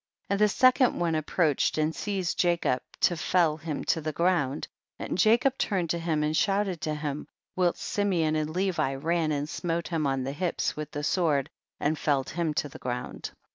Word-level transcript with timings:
59. 0.29 0.33
And 0.33 0.39
the 0.41 0.49
second 0.49 0.99
one 0.99 1.13
approach 1.13 1.77
ed 1.77 1.81
and 1.83 1.95
seized 1.95 2.39
Jacob 2.39 2.81
to 3.01 3.15
fell 3.15 3.57
him 3.57 3.83
to 3.83 4.01
the 4.01 4.11
ground, 4.11 4.67
and 4.97 5.15
Jacob 5.15 5.59
turned 5.59 5.91
to 5.91 5.99
him 5.99 6.23
and 6.23 6.35
shouted 6.35 6.81
to 6.81 6.95
him, 6.95 7.27
whilst 7.55 7.83
Simeon 7.83 8.35
and 8.35 8.49
Levi 8.49 8.95
ran 8.95 9.31
and 9.31 9.47
smote 9.47 9.89
him 9.89 10.07
on 10.07 10.23
the 10.23 10.33
hips 10.33 10.75
with 10.75 10.89
the 10.89 11.03
sword 11.03 11.51
and 11.79 11.99
felled 11.99 12.31
him 12.31 12.51
to 12.55 12.67
the 12.67 12.79
ground. 12.79 13.29